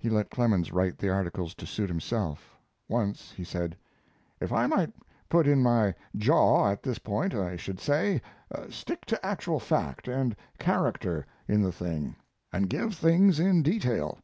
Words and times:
He 0.00 0.10
let 0.10 0.28
Clemens 0.28 0.72
write 0.72 0.98
the 0.98 1.08
articles 1.10 1.54
to 1.54 1.66
suit 1.66 1.88
himself. 1.88 2.56
Once 2.88 3.30
he 3.30 3.44
said: 3.44 3.76
If 4.40 4.50
I 4.52 4.66
might 4.66 4.92
put 5.28 5.46
in 5.46 5.62
my 5.62 5.94
jaw 6.16 6.68
at 6.72 6.82
this 6.82 6.98
point 6.98 7.32
I 7.32 7.54
should 7.54 7.78
say, 7.78 8.20
stick 8.70 9.04
to 9.06 9.24
actual 9.24 9.60
fact 9.60 10.08
and 10.08 10.34
character 10.58 11.24
in 11.46 11.62
the 11.62 11.70
thing 11.70 12.16
and 12.52 12.68
give 12.68 12.96
things 12.96 13.38
in 13.38 13.62
detail. 13.62 14.18